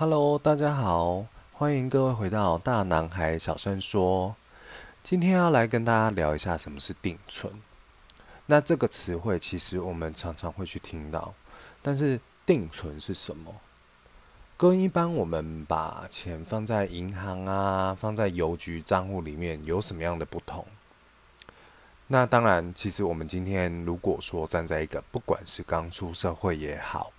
[0.00, 4.36] Hello，大家好，欢迎各位回到大男孩小声说。
[5.02, 7.52] 今天要来跟大家聊一下什么是定存。
[8.46, 11.34] 那这个词汇其实我们常常会去听到，
[11.82, 13.52] 但是定存是什么？
[14.56, 20.64] 跟一般我们把钱放在银行啊、放在邮局账户里面有什么样的不同？
[22.06, 27.10] 那当然，其实我们今天如果说站在一个不管是刚出社会也好，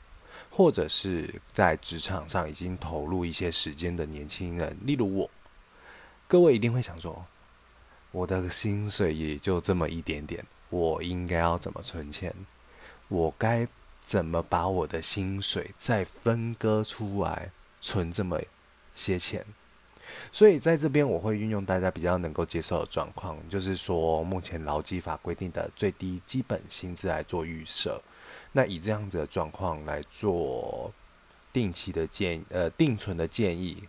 [0.60, 5.32] 或者是在职场上已经投入一些时间的年轻人，例如我，
[6.28, 7.26] 各位一定会想说，
[8.12, 12.36] 我的薪水也就这么一点点，我应该要怎么存钱？
[13.08, 13.66] 我该
[14.02, 18.38] 怎么把我的薪水再分割出来，存这么
[18.94, 19.46] 些钱？
[20.30, 28.02] 所以在这边，我会运用大家比较能够接受的状况，就是说目前劳基法规定的最低基本薪资来做预设。
[28.52, 30.92] 那以这样子的状况来做
[31.54, 33.84] 定期的建呃定存的建议，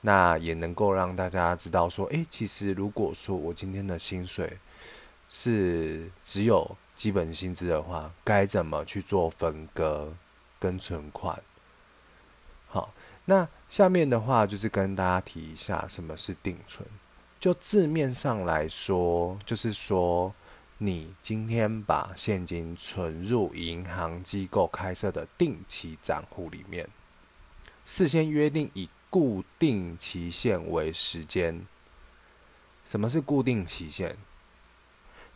[0.00, 4.58] 那也能够让大家知道说，诶，其实如果说我今天的薪水
[5.28, 10.14] 是只有基本薪资的话，该怎么去做分割
[10.58, 11.42] 跟存款？
[12.66, 12.92] 好。
[13.26, 16.86] 那下面的话就是跟大家提一下什么是定存。
[17.40, 20.34] 就字面上来说，就是说
[20.86, 26.86] 你今天把现金存入银行机构开设的定期账户里面，
[27.86, 31.64] 事先约定以固定期限为时间。
[32.84, 34.14] 什么是固定期限？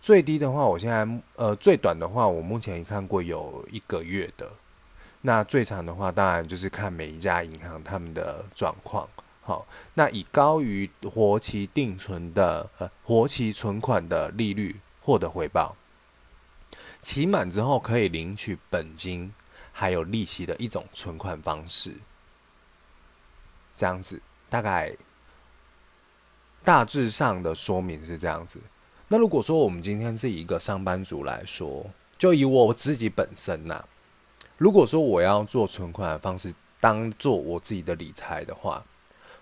[0.02, 4.52] 最低的话，我现在呃最短的话，我目前看过有一个月的。
[5.22, 9.08] 那最长的话，当然就是看每一家银行他们的状况。
[9.40, 14.76] 好，那以高于活期定存的呃活期存款的利率
[15.08, 15.74] 获得回报，
[17.00, 19.32] 期满之后可以领取本金
[19.72, 21.94] 还有利息的一种存款方式。
[23.74, 24.94] 这样子，大概
[26.62, 28.60] 大致上的说明是这样子。
[29.08, 31.86] 那如果说我们今天是一个上班族来说，
[32.18, 33.82] 就以我自己本身呐。
[34.58, 38.84] 如果说我要做存款的方式当做我自己的理财的话，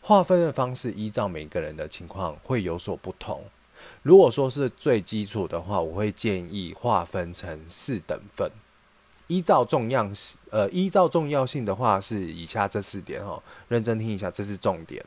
[0.00, 3.42] 划分的方式依照每个人的情况会有所不同。
[4.02, 8.50] 如果说是最基础的话，我会建议划分成四等份，
[9.26, 15.04] 依照重要性，呃，依照重要性的话是以下这四点哦，认真听一下，这是重点。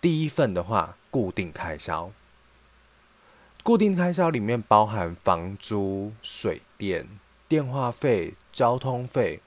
[0.00, 2.10] 第一份的话，固定开销，
[3.62, 7.06] 固定开销里面包含房租、水电。
[7.48, 9.40] 电话费、交通费，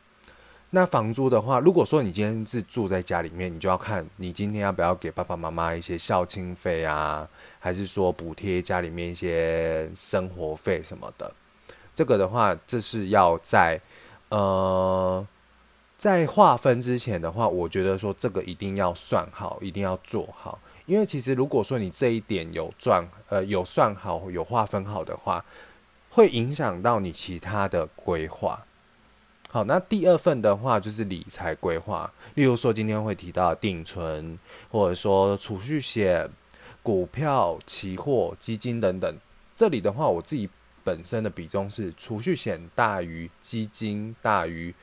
[0.70, 7.28] 那房租的话，如果说你今天是住在家里面，你就要看你今天要不要给爸爸妈妈一些孝亲费啊，
[7.60, 11.32] 还是说补贴家里面一些生活费什么的。
[11.94, 13.80] 这个的话，这是要在
[14.30, 15.28] 呃
[15.98, 25.46] 在划分之前的话，我觉得说这个一定要算好，一定要做好，因为其实如果说你这一点有赚呃有算好有划分好的话。
[26.12, 28.66] 会影响到你其他的规划。
[29.48, 34.40] 好，那第二份的话就是理财规划，例如说今天会提到定存，
[34.72, 36.28] 或者说储蓄险、
[36.84, 39.16] 股票、期货、基金等等。
[39.56, 40.50] 这里的话，我自己
[40.84, 44.74] 本身的比重是储蓄险大于基金大于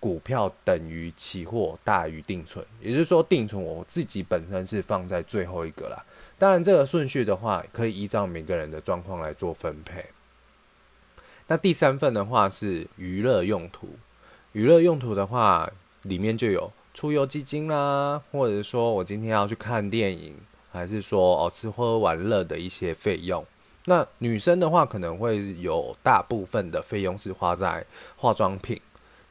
[0.00, 6.04] 股票等于期货大于定存，也就是说定存我自己本身是放在最后一个啦。
[6.38, 10.06] 当然，这个顺序的话可以依照每个人的状况来做分配。
[11.46, 13.90] 那第三份的话是娱乐用途，
[14.52, 15.70] 娱乐用途的话
[16.02, 20.36] 里面就有出游基金啦，或者说我今天要去看电影，
[20.72, 23.44] 还是说哦吃喝玩乐的一些费用。
[23.84, 27.84] 那女生的话可能会有大部分的费用是花在
[28.16, 28.80] 化妆品，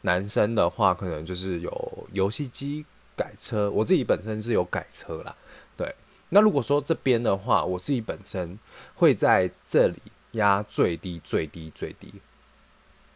[0.01, 2.85] 男生的话可能就是有游戏机、
[3.16, 3.69] 改车。
[3.72, 5.35] 我自己本身是有改车啦，
[5.75, 5.94] 对。
[6.30, 8.57] 那如果说这边的话，我自己本身
[8.96, 9.97] 会在这里。
[10.35, 12.13] 压最低最低最低，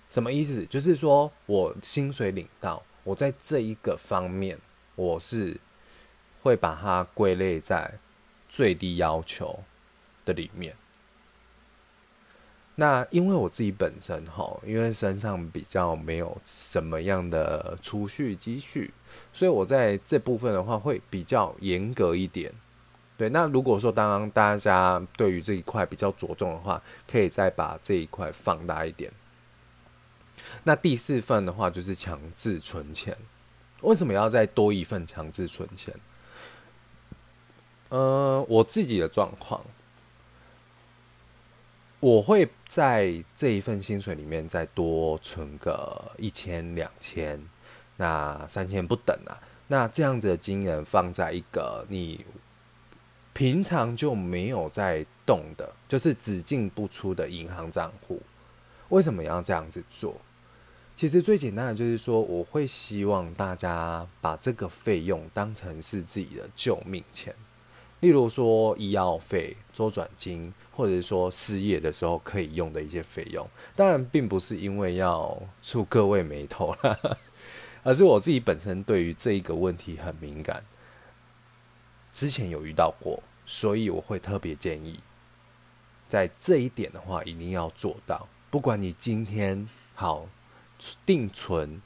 [0.10, 0.66] 什么意思？
[0.66, 4.60] 就是说我薪水领到，我在这一个方面，
[4.98, 5.58] 我是
[6.44, 7.90] 会把它归类在
[8.56, 9.60] 最低要求
[10.24, 10.74] 的里面。
[12.76, 18.94] 那因为我自己本身哈，因为身上比较没有什么样的储蓄积蓄，
[19.34, 22.54] 所以我在这部分的话会比较严格一点。
[23.18, 26.82] 对，那如果说当大家对于这一块比较着重的话，
[27.12, 29.12] 可以再把这一块放大一点。
[30.64, 33.18] 那第四份的话就是强制存钱，
[33.82, 35.94] 为什么要再多一份强制存钱？
[37.90, 39.64] 呃，我自己的状况，
[42.00, 47.48] 我会在这一份薪水里面再多存个一千、两千，
[47.98, 49.40] 那三千不等啊。
[49.68, 52.24] 那这样子的金额放在一个你
[53.34, 58.22] 平常就没有在动的，就是只进不出的银行账户，
[58.90, 60.22] 为什么要这样子做？
[60.96, 67.36] 其实最简单的就是说，我会希望大家把这个费用当成是自己的救命钱，
[68.06, 73.50] 例如说医药费、周转金，或者说失业的时候可以用的一些费用。
[73.76, 77.18] 当然，并不是因为要触各位眉头了，
[77.82, 80.64] 而是我自己本身对于这一个问题很敏感，
[82.14, 85.00] 之前有遇到过，所以我会特别建议，
[86.08, 88.28] 在这一点的话一定要做到。
[88.52, 90.30] 不管你今天好。
[91.06, 91.82] 定存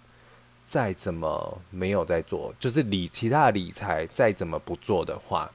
[0.65, 5.49] 再怎么没有在做，就是理其他理财再怎么不做的话，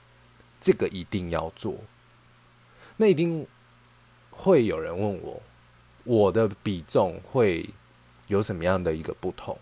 [0.64, 1.76] 这个一定要做。
[2.96, 3.46] 那一定
[4.30, 5.42] 会有人问我，
[6.04, 7.68] 我的比重会
[8.28, 9.58] 有什么样的一个不同？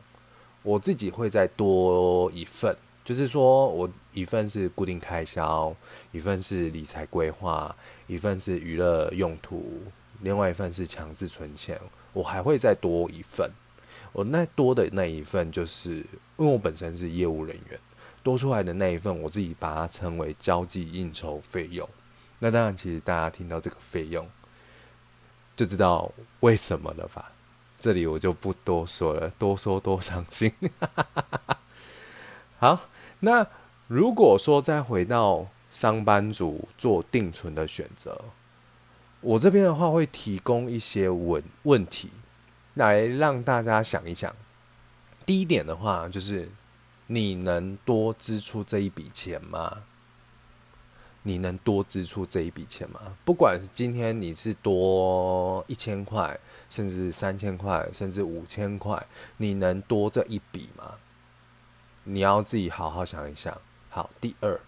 [0.62, 5.74] 我自己会再多一份，就是说我一份是固定开销，
[6.12, 7.74] 一份是理财规划，
[8.06, 9.82] 一份是娱乐用途，
[10.20, 11.80] 另外一份是强制存钱，
[12.12, 13.50] 我还会再多一份。
[14.12, 15.96] 我那多的那一份，就是
[16.36, 17.80] 因为我本身是业务人员，
[18.22, 21.88] 多出来的那一份，我自己把它称为交际应酬费用。
[22.38, 24.28] 那当然，其实大家听到这个费用，
[25.54, 26.10] 就知道
[26.40, 27.32] 为什么了吧？
[27.78, 30.52] 这里我就不多说了，多说多伤心。
[32.58, 32.80] 好，
[33.20, 33.46] 那
[33.88, 38.24] 如果说再回到上班族做定存的选择，
[39.20, 42.10] 我这边的话会提供一些问问题。
[42.74, 44.34] 来让大家想一想，
[45.26, 46.48] 第一点的话就是，
[47.12, 49.82] 你能多支出这一笔钱吗？
[51.24, 53.18] 你能多支出这一笔钱吗？
[53.22, 59.06] 不管今天你是多一千块，甚至三千块，甚至五千块，
[59.36, 60.94] 你能多这一笔吗？
[62.04, 63.60] 你要自己好好想一想。
[63.90, 64.58] 好，第二，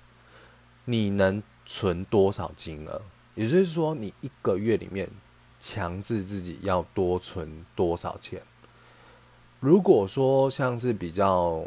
[0.84, 3.00] 你能存多少金额？
[3.34, 5.08] 也就是说，你一个月里面。
[5.60, 8.42] 强制自己要多存多少钱？
[9.60, 11.66] 如果说像是比较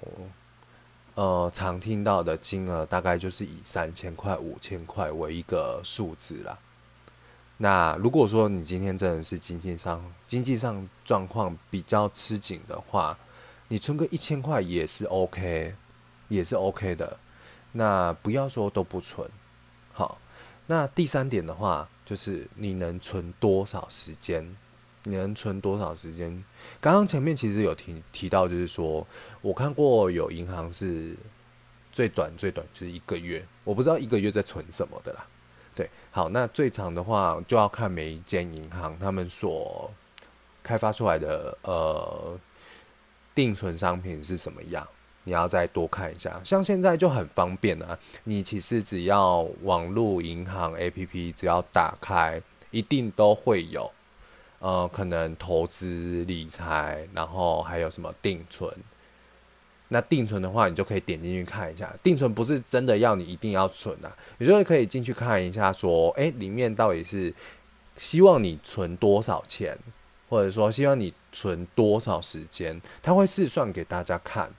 [1.18, 6.58] 呃常听到的金额，大概就是以三千块、五千块为一个数字啦。
[7.58, 13.18] 那如果说你今天真的是经济上经济上状况比较吃紧的话，
[13.68, 15.74] 你存个一千块也是 OK，
[16.28, 17.18] 也是 OK 的。
[17.72, 19.28] 那不要说都不存。
[19.92, 20.20] 好，
[20.68, 21.90] 那第三点的话。
[22.08, 24.56] 就是你能存多少时间？
[25.08, 26.44] 你能存多少时间？
[26.82, 29.06] 刚刚前面其实有提提到，就是说
[29.42, 31.16] 我看过有银行是
[31.92, 35.26] 最短最短就是一个月，我不知道一个月在存什么的啦。
[35.74, 39.90] 对，好，那最长的话就要看每一间银行他们所
[40.62, 42.40] 开发出来的呃
[43.34, 44.88] 定存商品是什么样。
[45.24, 48.00] 你要再多看一下，像现在就很方便啊！
[48.24, 53.92] 你其实只要网络银行 APP，只要打开，一定都会有，
[54.60, 58.72] 呃，可能投资理财，然后还有什么定存。
[59.90, 61.96] 那定存的话，你就可以点进去看一下。
[62.04, 67.34] 定存不是真的要你一定要存啊，你就可以进去看一下，说，哎，里面到底是
[67.96, 69.78] 希望你存多少钱，
[70.28, 74.52] 或者说希望你存多少时间，他会试算给大家看。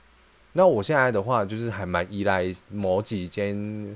[0.53, 3.95] 那我现在的话，就是还蛮依赖某几间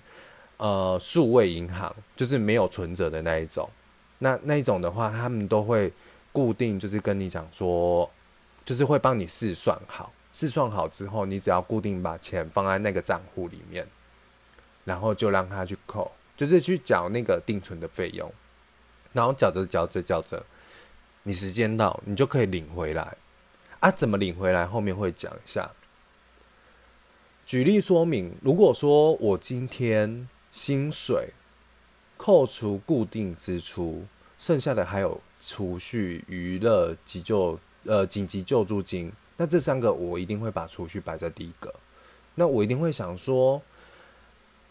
[0.57, 3.67] 呃数位银行，就是没有存折的那一种。
[4.23, 5.91] 那那一种的话，他们都会
[6.31, 8.09] 固定，就是跟你讲说，
[8.63, 13.85] 就是会帮你试算好，试算好之后，你只要固定把钱放在那个账户里面，
[14.85, 18.33] 然后就让他去扣，就是去缴那个定存的费用，
[19.11, 20.45] 然后缴着缴着缴着，
[21.23, 23.17] 你时间到，你就可以领回来。
[23.81, 24.65] 啊，怎么领回来？
[24.65, 25.69] 后面会讲一下。
[27.45, 31.33] 举例说明，如果说我今天薪水
[32.25, 34.05] 扣除固定支出，
[34.39, 41.75] 剩下的还有储蓄、娱乐、急救呃紧急救助金，那这三个我一定会把储蓄摆在第一个。
[42.35, 43.61] 那我一定会想说，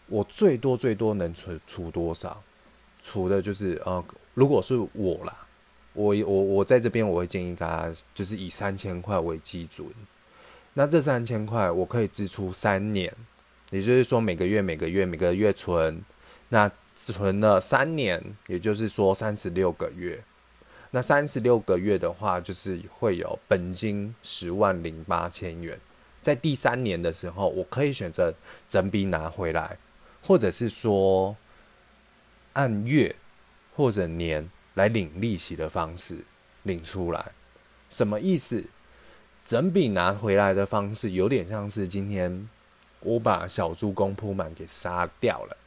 [0.07, 2.41] 我最多最多能存储多少？
[3.03, 5.45] 储的就是呃，如果是我啦，
[5.93, 9.87] 我我我在这边我会建议大家，就是以三千块为基准。
[10.73, 13.13] 那这三千块我可以支出三年，
[13.69, 16.03] 也就是说每个月每个月每个月存，
[16.49, 20.23] 那存了三年，也就是说三十六个月。
[20.91, 25.79] 那三十六个月的话，就是会有本金十万零八千元。
[26.21, 28.33] 在第三年的时候，我可以选择
[28.67, 29.77] 整笔拿回来，
[30.21, 31.35] 或者是说
[32.53, 33.15] 按月
[33.75, 36.19] 或者年来领利息的方式
[36.61, 37.31] 领出来。
[37.89, 38.63] 什么意思？
[39.43, 42.47] 整笔拿回来的方式有点像是今天
[43.01, 45.57] 我把小猪公铺满给杀掉了。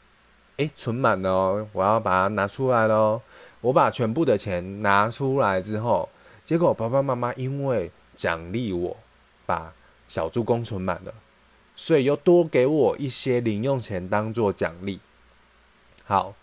[0.59, 3.21] 诶，存满了哦，我要把它拿出来喽。
[3.61, 6.09] 我把全部的钱拿出来之后，
[6.45, 8.97] 结果爸爸妈妈因为奖励我
[9.45, 9.75] 把
[10.09, 11.13] 小猪公存满了，
[11.75, 15.01] 所以又多给我一些零用钱当做奖励。
[16.05, 16.35] 好，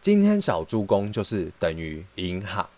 [0.00, 2.68] 今天小猪公就是等于银行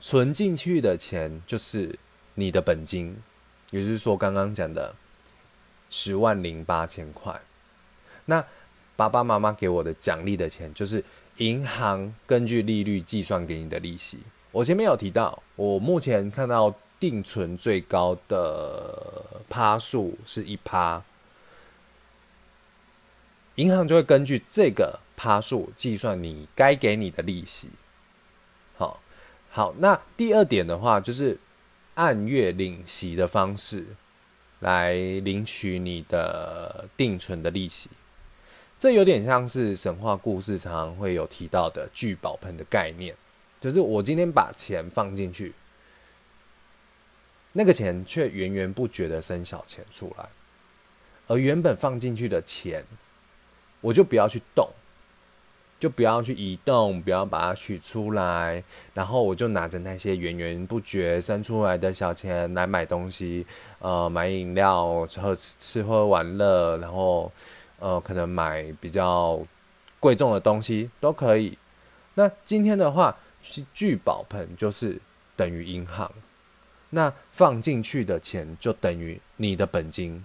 [0.00, 1.98] 存进去的钱就是
[2.34, 3.22] 你的本金，
[3.70, 4.94] 也就是说刚刚讲的
[5.90, 7.40] 十万零八千块。
[8.26, 8.44] 那
[8.94, 11.02] 爸爸妈妈给我的奖励的钱，就是
[11.38, 14.18] 银行根据利率计算给你的利息。
[14.52, 21.02] 我前面有提到，我目前看到定存最高的趴数是一趴，
[23.56, 27.68] 银行就会根据这个趴数计算你该给你的利息。
[28.78, 29.00] 好，
[29.50, 31.38] 好，那第二点的话，就是
[31.94, 33.86] 按月领息的方式
[34.60, 37.90] 来领取你的定存的利息。
[38.78, 43.14] 这有点像是神话故事常常会有提到的聚宝盆的概念，
[43.58, 45.54] 就是我今天把钱放进去，
[47.52, 50.28] 那个钱却源源不绝的生小钱出来，
[51.26, 52.84] 而原本放进去的钱，
[53.80, 54.68] 我就不要去动，
[55.80, 63.46] 就不要去移动，不要把它取出来，然后我就拿着那些源源不绝生出来的小钱来买东西，
[63.78, 67.32] 呃，买饮料、喝吃喝玩乐，然后。
[67.78, 69.40] 呃，可能买比较
[70.00, 71.58] 贵重的东西都可以。
[72.14, 73.18] 那今天的话，
[73.74, 75.00] 聚宝盆就是
[75.36, 76.10] 等于银行，
[76.90, 80.24] 那放进去的钱就等于你的本金，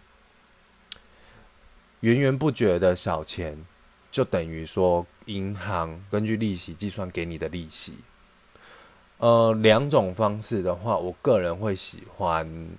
[2.00, 3.66] 源源不绝的小钱
[4.10, 7.96] 就等于说银行根据利息计算给你的利息。
[9.18, 12.70] 呃，两种方式的话，我个人会喜欢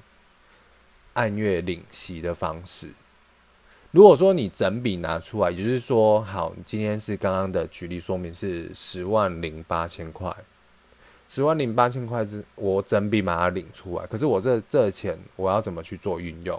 [1.12, 2.90] 按月领息的方式。
[3.92, 10.34] 如果说你整笔拿出来，也就是说，好，今天是刚刚的举例说明是十万零八千块，
[11.28, 14.06] 十万零八千块是我整笔把它领出来。
[14.06, 16.58] 可是我这这钱我要怎么去做运用？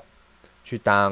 [0.63, 1.12] 去当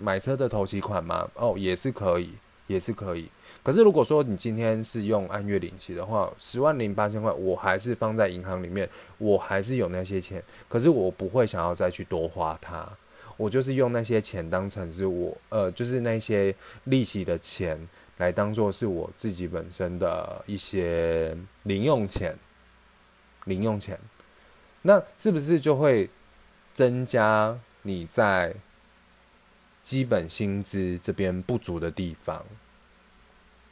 [0.00, 1.28] 买车的头期款吗？
[1.34, 2.32] 哦，也是可以，
[2.66, 3.30] 也是可以。
[3.62, 12.88] 可是如果说你今天是用按月领息的话，十万零八千块，我还是放在银行里面，我还是有那些钱，可是我不会想要再去多花它。
[13.38, 16.54] 我就是用那些钱当成是我，呃，就是那些
[16.84, 22.36] 利息的钱来当做是我自己本身的一些零用钱，
[23.44, 23.98] 零用钱，
[24.82, 26.10] 那是不是就会
[26.74, 28.54] 增加你在
[29.84, 32.44] 基本薪资这边不足的地方？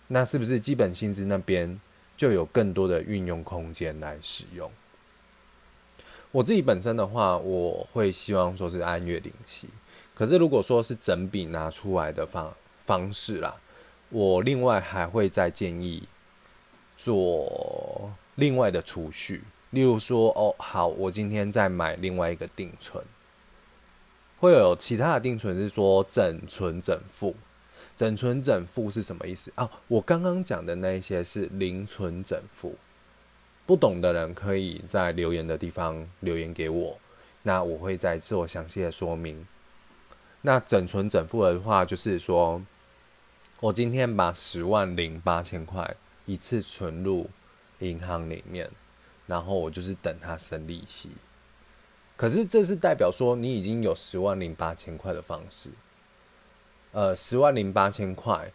[0.06, 1.80] 那是不是基本薪资那边
[2.16, 4.70] 就有更多的运用空间来使用？
[6.32, 9.68] 我自己本身的话，我会希望说是按月领息。
[10.14, 12.54] 可是如果说是整笔拿出来的方
[12.84, 13.56] 方式啦，
[14.10, 16.04] 我另外还会再建议
[16.96, 19.44] 做另外的储蓄。
[19.70, 23.04] 例如说，哦，好，我今天再买另外一个定存，
[24.38, 27.34] 会有其他的定存是说整存整付。
[27.96, 29.70] 整存整付是什么意思啊？
[29.88, 32.76] 我刚刚讲的那一些是零存整付。
[33.66, 36.98] 不懂的人可以在留言的地方留言给我，
[37.42, 39.44] 那我会再做详细的说明。
[40.42, 42.62] 那整存整付的话，就是说
[43.58, 45.96] 我今天把十万零八千块
[46.26, 47.28] 一次存入
[47.80, 48.70] 银行里面，
[49.26, 51.10] 然后我就是等它生利息。
[52.16, 55.70] 可是这是代表说你已经有十万零八千块的方式，
[56.92, 58.52] 呃，十万零八千块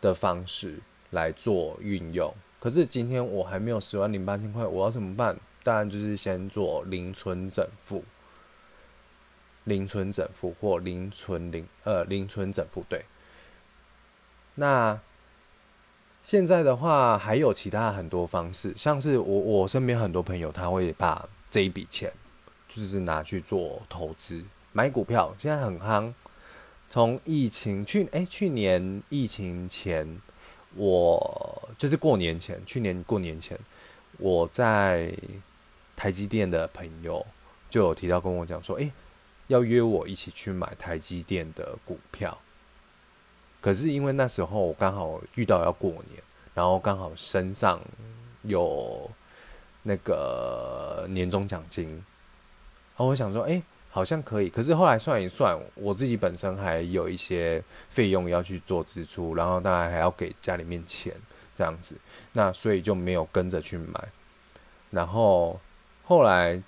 [0.00, 0.80] 的方式
[1.10, 2.34] 来做运用。
[2.66, 5.38] 可是今天我还没有十万零八千块，我要怎么办？
[5.62, 8.02] 当然就是先做零存整付，
[9.62, 13.04] 零存整付或零存零呃零存整付对。
[14.56, 14.98] 那
[16.22, 22.12] 现在的话还有其他很多方式，像是我我身边很多朋友他会把这一笔钱
[22.66, 26.12] 就是拿去做投资，买股票，现在很夯。
[26.90, 30.20] 从疫情去哎去年疫情前。
[30.76, 33.58] 我就是过年前，去年过年前，
[34.18, 35.12] 我在
[35.96, 37.26] 台积电的朋友
[37.68, 38.90] 就有提到跟我讲说，哎，
[39.48, 42.38] 要约我一起去买台积电的股票。
[43.60, 46.22] 可是因为那时候我刚好遇到要过年，
[46.54, 47.80] 然后刚好身上
[48.42, 49.10] 有
[49.82, 52.04] 那个年终奖金，然
[52.96, 53.62] 后我想说，哎。
[53.96, 61.14] 好像可以，可是后来算一算，我自己本身还有一些费用要去做支出，然后当然还要给家里面钱
[61.56, 61.96] 这样子，
[62.34, 64.08] 那所以就没有跟着去买。
[64.90, 65.58] 然后
[66.04, 66.62] 后来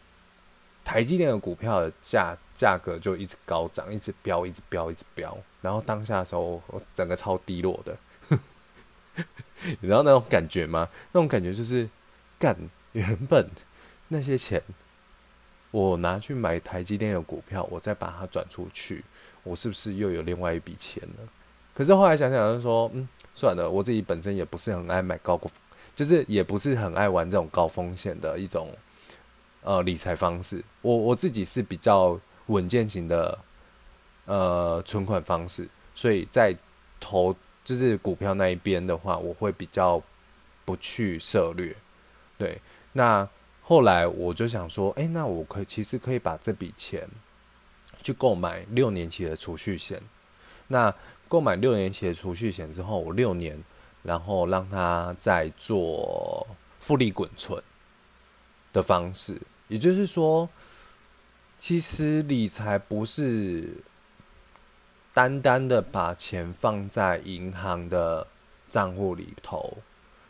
[0.82, 5.36] 台积电的股票的价价格就一直高涨，一直飙，一直飙，一直飙。
[5.60, 7.94] 然后当下的时候，我整个超低落的，
[9.62, 10.88] 你知道那种感觉吗？
[11.12, 11.90] 那种感觉就是
[12.38, 12.56] 干
[12.92, 13.50] 原本
[14.08, 14.62] 那些钱，
[15.70, 19.04] 我拿去买台积电的股票，我再把它转出去，
[19.42, 21.28] 我是不是又有另外一笔钱呢？
[21.74, 25.40] 可是后来想想，就说嗯，算了，我自己本身也不是很爱买高，
[25.94, 28.72] 就是也不是很爱玩这种高风险的一种。
[29.60, 33.36] 呃，理财方式，我我自己是比较稳健型的，
[34.24, 36.56] 呃，存款方式，所以在
[37.00, 37.34] 投
[37.64, 40.00] 就是股票那一边的话，我会比较
[40.64, 41.74] 不去涉略。
[42.38, 42.58] 对，
[42.92, 43.28] 那
[43.68, 47.06] 后来我就想说，哎，那我可以其实可以把这笔钱
[48.02, 50.00] 去购买六年期的储蓄险。
[50.68, 50.94] 那
[51.28, 53.62] 购买六年期的储蓄险之后，我六年，
[54.02, 56.46] 然后让它再做
[56.80, 57.62] 复利滚存
[58.72, 59.38] 的方式。
[59.66, 60.48] 也就是说，
[61.58, 63.84] 其实理财不是
[65.12, 68.26] 单单的把钱放在银行的
[68.70, 69.76] 账户里头，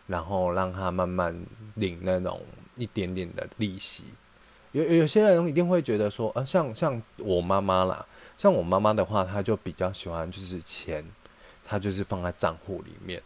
[0.08, 2.42] 然后让它慢慢领那种
[2.78, 4.04] 一点点的利息。
[4.72, 8.06] 有有些人一定会觉得说，呃，像像我妈妈啦，
[8.36, 11.04] 像我妈妈的话，她就比较喜欢就是钱，
[11.64, 13.22] 她就是放在账户里面，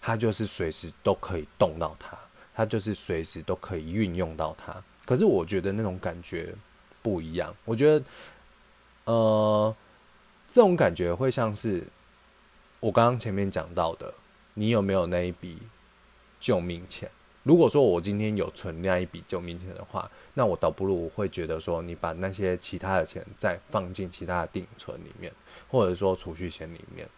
[0.00, 2.18] 她就是随时都可以动到它，
[2.52, 4.74] 她就是随时都可以运用到它。
[5.06, 6.52] 可是我觉得那种感觉
[7.00, 7.54] 不一样。
[7.64, 8.04] 我觉得，
[9.04, 9.74] 呃，
[10.48, 11.86] 这种感觉会像是
[12.80, 14.12] 我刚刚前面讲到的，
[14.54, 15.58] 你有没有那一笔
[16.40, 17.08] 救命钱？
[17.44, 25.32] 如果说我今天有存那一笔救命钱的话，那我倒不如会觉得说，你把那些其他的钱再放进其他的定存里面，
[25.68, 27.08] 或者说储蓄险里面。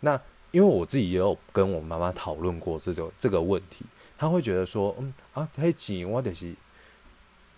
[0.00, 0.20] 那
[0.52, 3.84] 因为我自己也有跟我妈妈讨论过这种这个问题。
[4.16, 6.54] 她会觉得说，嗯啊，迄钱我就是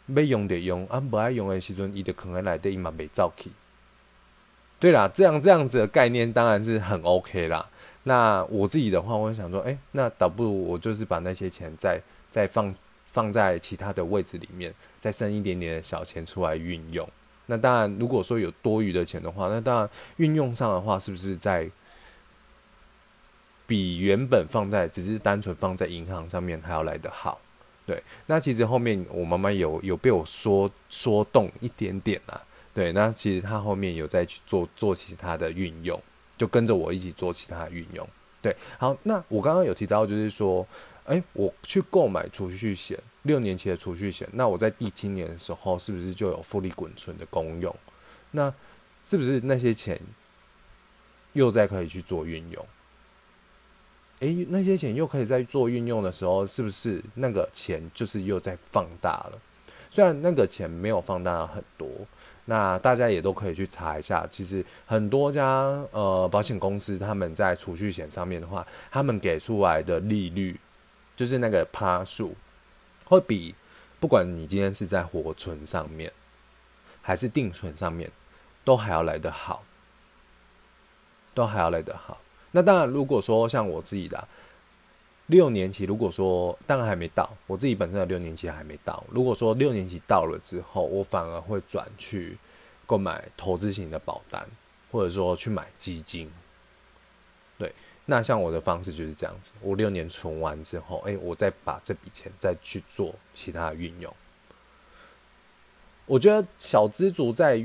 [0.06, 3.50] 要用的用，啊不爱用的时阵，伊就可能来的伊嘛袂走去。
[4.80, 7.68] 对啦，这样这样子的概念当然是很 OK 啦。
[8.04, 12.74] 那我自己的话，我会想说，哎，那倒不如我就是把那些钱再再放
[13.06, 17.08] 放在其他的位置里面，再剩一点点的小钱出来运用。
[17.46, 21.70] 那当然，如果说有多余的钱的话，那当然运用上的话，是不是在？
[23.66, 27.38] 比原本放在只是单纯放在银行上面还要来得好，
[27.84, 28.02] 对。
[28.24, 32.40] 那其实后面我妈妈有有被我说说动一点点啊，
[32.72, 32.92] 对。
[32.92, 36.02] 那其实她后面有在去做做其他的运用，
[36.38, 38.08] 就跟着我一起做其他的运用，
[38.40, 38.56] 对。
[38.78, 40.66] 好，那我刚刚有提到就是说，
[41.04, 47.74] 哎，我去购买储蓄险，六年期的储蓄险，那我在第七年的时候是不是就有复利滚存的功用？
[48.30, 48.54] 那
[49.04, 50.00] 是不是那些钱
[51.32, 52.66] 又在可以去做运用？
[54.20, 59.40] 诶，那些钱又可以在做运用的时候，是不是那个钱就是又在放大了？
[59.90, 61.88] 虽然那个钱没有放大很多，
[62.50, 64.26] 那大家也都可以去查一下。
[64.30, 65.44] 其实很多家
[65.90, 70.58] 呃保险公司他们在储蓄险上面的话，他们给出来的利率
[71.14, 72.34] 就是那个趴数，
[73.04, 73.54] 会比
[74.00, 76.10] 不管你今天是在活存上面
[77.02, 78.10] 还是定存上面，
[78.64, 79.62] 都还要来得好，
[81.34, 82.18] 都还要来得好。
[82.52, 84.26] 那当然，如果说像我自己的
[85.28, 89.02] 六年级，如果说当然还没到，我自己本身的六年级还没到。
[89.10, 92.36] 如果说六年级到了之后，我反而会转去
[92.86, 94.46] 购买投资型的保单，
[94.90, 96.30] 或者说去买基金。
[97.58, 97.74] 对，
[98.06, 104.14] 那像我的方式就是这样子：我六年存完之后，哎，我再把这笔钱再去做其他的运用。
[106.06, 107.62] 我觉得小资族在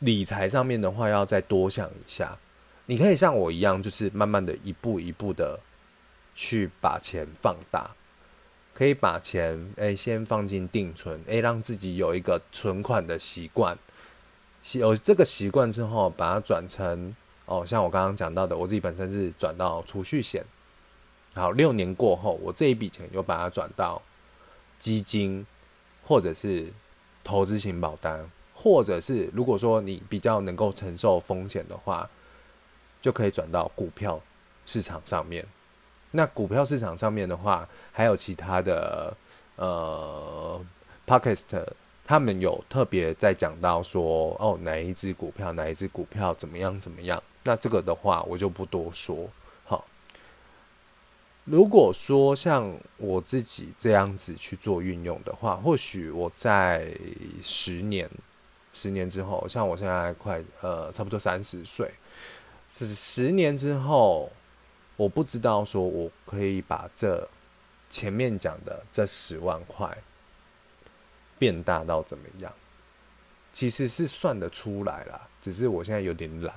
[0.00, 2.36] 理财上面的话，要再多想一下。
[2.84, 5.58] 你可以像我一样，就是慢慢的一步一步的
[6.34, 7.90] 去把钱放大，
[8.74, 13.78] 可以把钱诶先放进定存，诶让自己有一个存款的习惯，
[14.72, 17.14] 有这个习惯之后，把它转成
[17.46, 20.44] 哦，像我刚刚讲到的，我自己本身是转到储蓄险，
[21.34, 24.02] 好，六年过后，我这一笔钱又把它转到
[24.78, 25.46] 基金，
[26.02, 26.72] 或者是
[27.22, 32.10] 投资型保单，或者是如果说你比较能够承受风险的话。
[33.04, 34.18] 就可以转到股票
[34.64, 35.46] 市场上面。
[36.16, 39.12] 那股票市场上面的话，还有其他的
[39.56, 40.60] 呃
[41.04, 41.72] p o d c a s t
[42.06, 47.20] 他们有特别在讲到说，哦，哪一只股票，哪一只股票怎么样怎么样。
[47.42, 49.28] 那这个的话，我就不多说。
[49.64, 49.84] 好，
[51.44, 56.96] 如果说像我自己这样子去做运用的话，或许我在
[57.42, 58.08] 十年、
[58.72, 61.90] 十年之后，像我现在快呃差不多三十岁。
[62.70, 64.30] 是十年之后，
[64.96, 67.28] 我不知道说我可以把这
[67.90, 69.96] 前面讲的这十万块，
[71.38, 72.52] 变大到怎么样？
[73.52, 76.54] 其实是算得出来啦，只是我现在有点懒。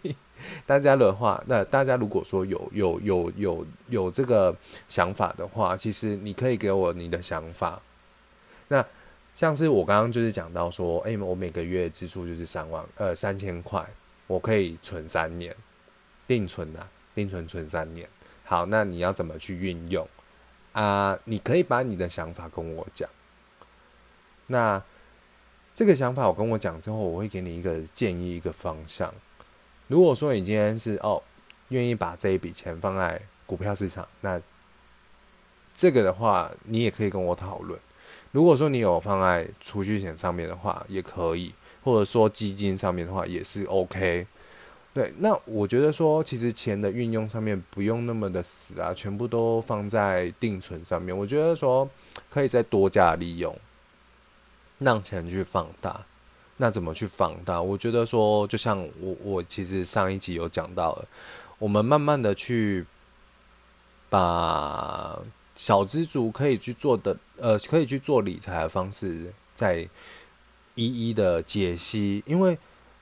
[0.64, 4.56] 大家的话，那大家如果说有有有有有这个
[4.88, 7.78] 想法的话，其实你可以给我你的想法。
[8.68, 8.82] 那
[9.34, 13.86] 像是我刚刚就是讲到说，哎，我每个月支出就是三万呃三千块，
[14.26, 15.54] 我可以存三年，
[16.26, 18.08] 定存啊，定存存三年。
[18.44, 20.06] 好，那你要怎么去运用
[20.72, 21.18] 啊？
[21.24, 23.08] 你可以把你的想法跟我讲。
[24.48, 24.82] 那
[25.74, 29.14] 这个想法我跟我讲之后，我会给你一个建议，一个方向。
[29.86, 31.22] 如果说你今天是哦，
[31.68, 34.40] 愿意把这一笔钱放在股票市场，那
[35.72, 37.78] 这个的话，你也可以跟我讨论。
[38.32, 44.26] 如果说你有放在储蓄险上面的话，也可以，或者说基金上面的话，也是 OK。
[44.92, 51.16] 对，那我觉得说，其实钱的运用上面不用那么的死啊，全部都放在定存上面。
[51.16, 51.88] 我觉得说，
[52.28, 53.56] 可以再多加利用，
[54.80, 56.04] 让钱去放大。
[56.56, 57.62] 那怎么去放大？
[57.62, 61.06] 我觉得说，就像我我其实上一集有讲到了，
[61.60, 62.84] 我们慢慢的去
[64.08, 65.20] 把
[65.54, 69.88] 小资族可以去做的呃，可以去做理财的方式，再
[70.74, 72.58] 一一的解析，因为。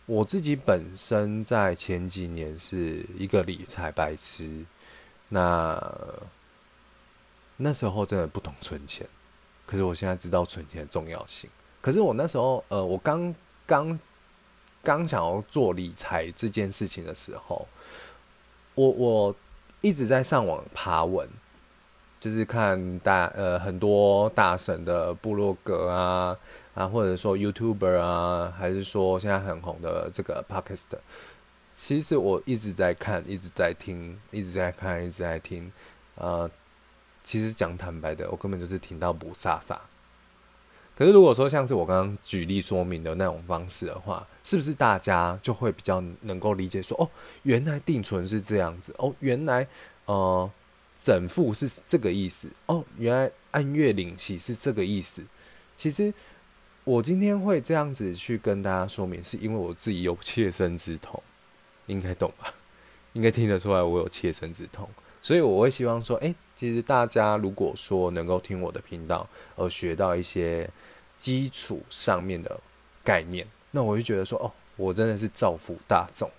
[0.09, 4.65] 我自己本身在前几年是一个理财白痴，
[5.29, 5.79] 那
[7.59, 9.07] 那时候真的不懂存钱，
[9.67, 11.51] 可是我现在知道存钱的重要性。
[11.83, 13.35] 可是我那时候，呃，我刚
[13.67, 14.01] 刚
[14.83, 17.69] 刚想要做理财这件事情的时候，
[18.75, 19.37] 我我
[19.83, 21.29] 一直在上网爬文，
[22.19, 26.35] 就是看大呃很多大神的部落格啊。
[26.79, 30.85] 啊，或者说 YouTuber 啊，还是说现在很红的这个 Podcast，
[31.75, 35.73] 其实我一直在看，一直在听，一直在看，一直在听。
[36.15, 36.49] 呃，
[37.25, 39.77] 其实讲坦白的，我根本就是听到不飒飒。
[40.95, 47.11] 可是如果说像是我刚刚举例说明的那种方式的话，是不是大家就会比较能够理解说，哦，
[47.43, 49.67] 原来定存是这样子，哦，原来
[50.05, 50.49] 呃
[50.97, 55.25] 整付是这个意思，哦，原来按月领息是这个意思，
[55.75, 56.15] 其实。
[56.89, 61.23] 我今天会这样子去跟大家说明，是因为我自己有切身之痛，
[61.85, 62.55] 应该懂吧？
[63.13, 64.89] 应该听得出来我有切身之痛，
[65.21, 70.71] 所以我会希望说，哎，其实大家如果说能够听我的频道而学到一些
[71.19, 72.59] 基础上面的
[73.05, 76.31] 概念，那我就觉得说，哦，我真的是造福大众。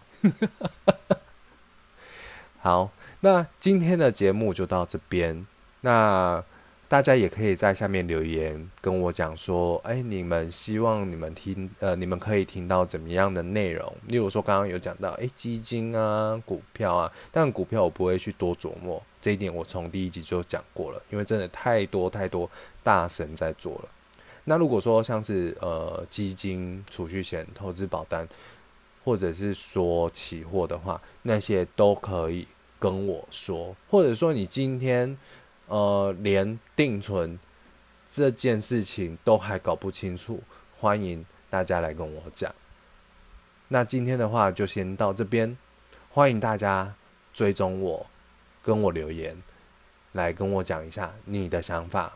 [2.57, 5.45] 好，那今天的节目就到这边，
[5.81, 6.43] 那。
[6.89, 13.95] 大家也可以在下面留言跟我讲说，哎，你们希望你们听，呃，你们可以听到怎么样的内容？
[14.07, 22.49] 例如说，刚刚有讲到，哎，基金啊，股票啊，但股票我不会去多琢磨，这一点我从第一集就讲过了，因为真的太多太多
[22.81, 23.89] 大神在做了。
[24.45, 28.27] 那如果说像是呃基金、储蓄险、投资保单，
[29.05, 32.47] 或者是说期货的话，那些都可以
[32.79, 35.15] 跟我说，或者说你今天。
[35.69, 37.39] 呃，连定存
[38.07, 40.43] 这件事情都还搞不清楚，
[40.77, 42.53] 欢迎大家来跟我讲。
[43.67, 45.55] 那今天的话就先到这边，
[46.09, 46.95] 欢迎大家
[47.31, 48.05] 追踪我，
[48.63, 49.41] 跟我留言，
[50.13, 52.13] 来跟我讲一下你的想法。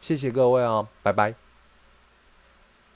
[0.00, 1.45] 谢谢各位哦，拜拜。